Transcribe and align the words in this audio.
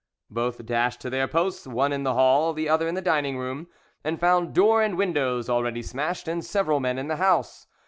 Both 0.31 0.65
dashed 0.65 0.99
to 1.01 1.11
their 1.11 1.27
posts, 1.27 1.67
one 1.67 1.93
in 1.93 2.01
the 2.01 2.15
hall, 2.15 2.53
the 2.53 2.67
other 2.67 2.87
in 2.87 2.95
the 2.95 3.03
dining 3.03 3.37
room, 3.37 3.67
and 4.03 4.19
found 4.19 4.51
door 4.55 4.81
and 4.81 4.97
windows 4.97 5.47
already 5.47 5.83
smashed, 5.83 6.27
and 6.27 6.43
several 6.43 6.79
men 6.79 6.97
in 6.97 7.07
the 7.07 7.17
house. 7.17 7.67